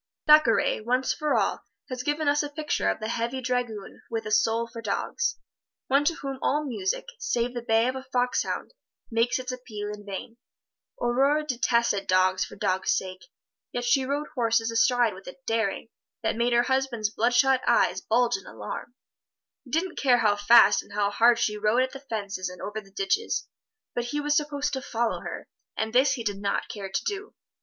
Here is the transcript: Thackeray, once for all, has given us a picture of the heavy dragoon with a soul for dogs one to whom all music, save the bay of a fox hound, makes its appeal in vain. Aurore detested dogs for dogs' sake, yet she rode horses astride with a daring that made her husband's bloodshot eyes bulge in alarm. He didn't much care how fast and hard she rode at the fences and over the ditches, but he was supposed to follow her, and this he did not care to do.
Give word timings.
Thackeray, 0.25 0.81
once 0.83 1.13
for 1.13 1.35
all, 1.35 1.61
has 1.89 2.01
given 2.01 2.27
us 2.27 2.41
a 2.41 2.49
picture 2.49 2.89
of 2.89 2.99
the 2.99 3.07
heavy 3.07 3.39
dragoon 3.39 4.01
with 4.09 4.25
a 4.25 4.31
soul 4.31 4.67
for 4.67 4.81
dogs 4.81 5.37
one 5.89 6.03
to 6.05 6.15
whom 6.15 6.39
all 6.41 6.65
music, 6.65 7.05
save 7.19 7.53
the 7.53 7.61
bay 7.61 7.87
of 7.87 7.95
a 7.95 8.01
fox 8.05 8.41
hound, 8.41 8.73
makes 9.11 9.37
its 9.37 9.51
appeal 9.51 9.91
in 9.93 10.03
vain. 10.03 10.37
Aurore 10.99 11.43
detested 11.45 12.07
dogs 12.07 12.43
for 12.43 12.55
dogs' 12.55 12.97
sake, 12.97 13.27
yet 13.73 13.85
she 13.85 14.03
rode 14.03 14.25
horses 14.33 14.71
astride 14.71 15.13
with 15.13 15.27
a 15.27 15.35
daring 15.45 15.89
that 16.23 16.35
made 16.35 16.53
her 16.53 16.63
husband's 16.63 17.11
bloodshot 17.11 17.61
eyes 17.67 18.01
bulge 18.01 18.37
in 18.37 18.47
alarm. 18.47 18.95
He 19.65 19.69
didn't 19.69 19.89
much 19.89 19.97
care 20.01 20.17
how 20.17 20.35
fast 20.35 20.81
and 20.81 20.93
hard 20.93 21.37
she 21.37 21.57
rode 21.59 21.83
at 21.83 21.91
the 21.91 21.99
fences 21.99 22.49
and 22.49 22.59
over 22.59 22.81
the 22.81 22.89
ditches, 22.89 23.47
but 23.93 24.05
he 24.05 24.19
was 24.19 24.35
supposed 24.35 24.73
to 24.73 24.81
follow 24.81 25.19
her, 25.21 25.47
and 25.77 25.93
this 25.93 26.13
he 26.13 26.23
did 26.23 26.37
not 26.41 26.69
care 26.69 26.89
to 26.89 27.03
do. 27.05 27.35